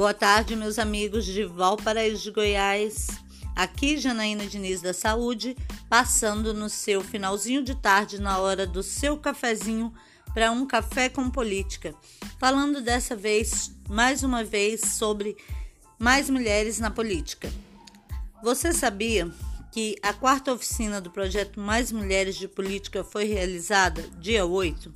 Boa 0.00 0.14
tarde, 0.14 0.56
meus 0.56 0.78
amigos 0.78 1.26
de 1.26 1.44
Valparaíso 1.44 2.22
de 2.22 2.30
Goiás. 2.30 3.08
Aqui 3.54 3.98
Janaína 3.98 4.46
Diniz 4.46 4.80
da 4.80 4.94
Saúde, 4.94 5.54
passando 5.90 6.54
no 6.54 6.70
seu 6.70 7.02
finalzinho 7.02 7.62
de 7.62 7.74
tarde 7.74 8.18
na 8.18 8.38
hora 8.38 8.66
do 8.66 8.82
seu 8.82 9.18
cafezinho 9.18 9.92
para 10.32 10.50
um 10.52 10.66
café 10.66 11.10
com 11.10 11.28
política. 11.28 11.94
Falando 12.38 12.80
dessa 12.80 13.14
vez, 13.14 13.72
mais 13.90 14.22
uma 14.22 14.42
vez, 14.42 14.80
sobre 14.80 15.36
mais 15.98 16.30
mulheres 16.30 16.80
na 16.80 16.90
política. 16.90 17.52
Você 18.42 18.72
sabia 18.72 19.30
que 19.72 19.96
a 20.02 20.12
quarta 20.12 20.52
oficina 20.52 21.00
do 21.00 21.10
projeto 21.10 21.60
Mais 21.60 21.92
Mulheres 21.92 22.36
de 22.36 22.48
Política 22.48 23.04
foi 23.04 23.24
realizada 23.24 24.02
dia 24.18 24.44
8, 24.44 24.92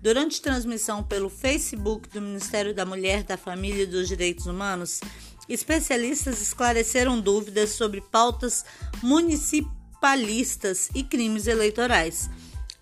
durante 0.00 0.40
transmissão 0.40 1.02
pelo 1.02 1.28
Facebook 1.28 2.08
do 2.08 2.22
Ministério 2.22 2.74
da 2.74 2.86
Mulher, 2.86 3.22
da 3.22 3.36
Família 3.36 3.82
e 3.82 3.86
dos 3.86 4.08
Direitos 4.08 4.46
Humanos. 4.46 5.00
Especialistas 5.48 6.40
esclareceram 6.40 7.20
dúvidas 7.20 7.70
sobre 7.70 8.00
pautas 8.00 8.64
municipalistas 9.02 10.88
e 10.94 11.02
crimes 11.02 11.46
eleitorais. 11.46 12.30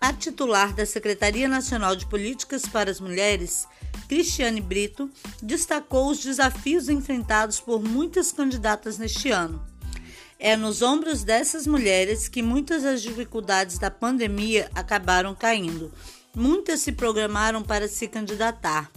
A 0.00 0.12
titular 0.12 0.72
da 0.74 0.86
Secretaria 0.86 1.48
Nacional 1.48 1.94
de 1.94 2.06
Políticas 2.06 2.66
para 2.66 2.90
as 2.90 3.00
Mulheres, 3.00 3.66
Cristiane 4.08 4.60
Brito, 4.60 5.10
destacou 5.40 6.10
os 6.10 6.18
desafios 6.18 6.88
enfrentados 6.88 7.60
por 7.60 7.82
muitas 7.82 8.32
candidatas 8.32 8.98
neste 8.98 9.30
ano. 9.30 9.71
É 10.44 10.56
nos 10.56 10.82
ombros 10.82 11.22
dessas 11.22 11.68
mulheres 11.68 12.26
que 12.26 12.42
muitas 12.42 12.82
das 12.82 13.00
dificuldades 13.00 13.78
da 13.78 13.92
pandemia 13.92 14.68
acabaram 14.74 15.36
caindo. 15.36 15.92
Muitas 16.34 16.80
se 16.80 16.90
programaram 16.90 17.62
para 17.62 17.86
se 17.86 18.08
candidatar. 18.08 18.90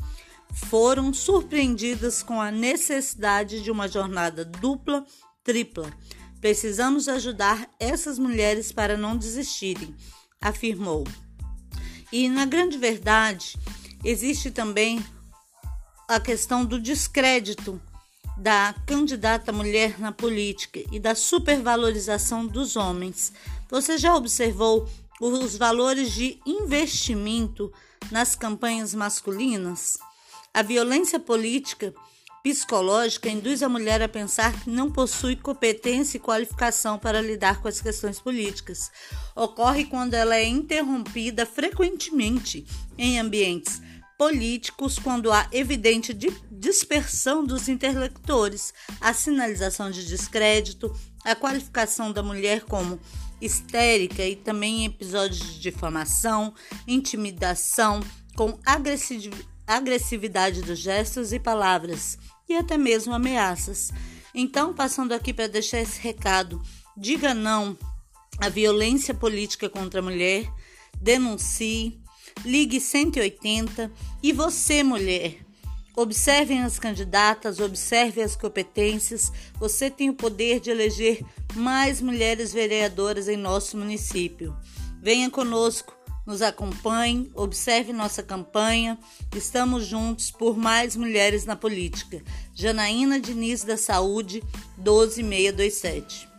Foram 0.52 1.14
surpreendidas 1.14 2.24
com 2.24 2.42
a 2.42 2.50
necessidade 2.50 3.62
de 3.62 3.70
uma 3.70 3.88
jornada 3.88 4.44
dupla, 4.44 5.06
tripla. 5.44 5.94
Precisamos 6.42 7.08
ajudar 7.08 7.70
essas 7.80 8.18
mulheres 8.18 8.72
para 8.72 8.98
não 8.98 9.16
desistirem, 9.16 9.96
afirmou. 10.42 11.04
E 12.12 12.28
na 12.28 12.46
grande 12.46 12.80
verdade, 12.80 13.56
existe 14.04 14.50
também 14.50 15.00
a 16.08 16.20
questão 16.20 16.66
do 16.66 16.82
descrédito 16.82 17.80
da 18.38 18.76
candidata 18.86 19.52
mulher 19.52 20.00
na 20.00 20.12
política 20.12 20.82
e 20.92 21.00
da 21.00 21.16
supervalorização 21.16 22.46
dos 22.46 22.76
homens. 22.76 23.32
Você 23.70 23.98
já 23.98 24.16
observou 24.16 24.88
os 25.20 25.58
valores 25.58 26.12
de 26.12 26.40
investimento 26.46 27.72
nas 28.12 28.36
campanhas 28.36 28.94
masculinas? 28.94 29.98
A 30.54 30.62
violência 30.62 31.20
política 31.20 31.94
psicológica 32.44 33.28
induz 33.28 33.64
a 33.64 33.70
mulher 33.70 34.04
a 34.04 34.08
pensar 34.08 34.54
que 34.62 34.70
não 34.70 34.92
possui 34.92 35.36
competência 35.36 36.18
e 36.18 36.20
qualificação 36.20 37.00
para 37.00 37.20
lidar 37.20 37.60
com 37.60 37.68
as 37.68 37.82
questões 37.82 38.20
políticas. 38.20 38.92
Ocorre 39.36 39.86
quando 39.86 40.14
ela 40.14 40.36
é 40.36 40.46
interrompida 40.46 41.44
frequentemente 41.46 42.64
em 42.98 43.20
ambientes 43.20 43.82
políticos 44.18 44.98
quando 44.98 45.32
há 45.32 45.48
evidente 45.52 46.14
dispersão 46.52 47.46
dos 47.46 47.68
interlocutores, 47.68 48.74
a 49.02 49.14
sinalização 49.14 49.92
de 49.92 50.06
descrédito, 50.06 50.96
a 51.24 51.36
qualificação 51.36 52.12
da 52.12 52.24
mulher 52.24 52.64
como 52.64 53.00
histérica 53.42 54.24
e 54.24 54.36
também 54.36 54.86
episódios 54.86 55.40
de 55.40 55.60
difamação, 55.60 56.54
intimidação, 56.88 58.00
com 58.36 58.58
agressividade 59.68 60.62
dos 60.62 60.80
gestos 60.80 61.34
e 61.34 61.40
palavras 61.40 62.18
e 62.48 62.56
até 62.56 62.78
mesmo 62.78 63.14
ameaças. 63.14 63.92
Então, 64.34 64.74
passando 64.74 65.14
aqui 65.14 65.34
para 65.34 65.48
deixar 65.48 65.80
esse 65.80 66.00
recado, 66.00 66.62
diga 66.98 67.34
não 67.34 67.78
à 68.38 68.50
violência 68.50 69.14
política 69.14 69.70
contra 69.70 70.00
a 70.00 70.04
mulher, 70.04 70.46
denuncie 71.00 72.02
Ligue 72.44 72.80
180 72.80 73.92
e 74.22 74.32
você, 74.32 74.84
mulher, 74.84 75.40
observem 75.96 76.62
as 76.62 76.78
candidatas, 76.78 77.60
observe 77.60 78.22
as 78.22 78.36
competências. 78.36 79.32
Você 79.60 79.90
tem 79.90 80.10
o 80.10 80.16
poder 80.16 80.60
de 80.60 80.70
eleger 80.70 81.24
mais 81.56 82.02
mulheres 82.02 82.52
vereadoras 82.52 83.28
em 83.28 83.38
nosso 83.38 83.78
município. 83.78 84.56
Venha 85.02 85.30
conosco, 85.30 85.96
nos 86.26 86.42
acompanhe, 86.42 87.32
observe 87.34 87.94
nossa 87.94 88.22
campanha. 88.22 88.98
Estamos 89.36 89.86
juntos 89.86 90.32
por 90.32 90.58
mais 90.58 90.96
mulheres 90.96 91.46
na 91.46 91.56
política. 91.56 92.22
Janaína 92.54 93.20
Diniz 93.20 93.64
da 93.64 93.78
Saúde, 93.78 94.44
12627. 94.78 96.35